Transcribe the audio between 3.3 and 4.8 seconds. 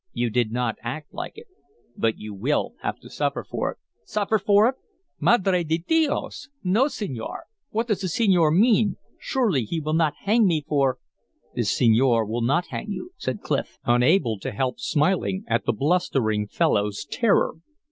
for it." "Suffer for it!